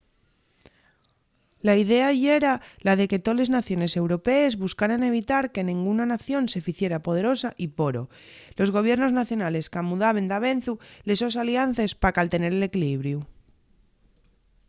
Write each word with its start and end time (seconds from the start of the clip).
la 1.67 1.73
idea 1.83 2.07
yera 2.23 2.53
la 2.87 2.93
de 2.99 3.05
que 3.11 3.23
toles 3.25 3.53
naciones 3.57 3.91
europees 4.01 4.51
buscaran 4.63 5.07
evitar 5.11 5.43
que 5.53 5.63
nenguna 5.69 6.05
nación 6.13 6.43
se 6.53 6.63
ficiera 6.67 7.03
poderosa 7.07 7.49
y 7.65 7.67
poro 7.79 8.03
los 8.59 8.73
gobiernos 8.75 9.15
nacionales 9.19 9.71
camudaben 9.75 10.29
davezu 10.31 10.73
les 11.07 11.19
sos 11.21 11.35
aliances 11.43 11.91
pa 12.01 12.15
caltener 12.17 12.53
l’equilibriu 12.57 13.19